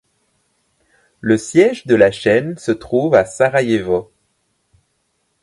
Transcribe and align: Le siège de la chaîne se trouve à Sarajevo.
Le 1.19 1.37
siège 1.37 1.85
de 1.85 1.93
la 1.93 2.11
chaîne 2.11 2.57
se 2.57 2.71
trouve 2.71 3.13
à 3.13 3.23
Sarajevo. 3.23 4.11